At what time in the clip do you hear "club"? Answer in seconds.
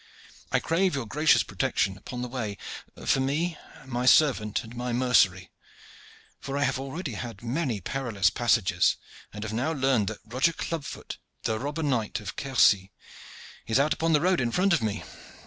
10.53-10.85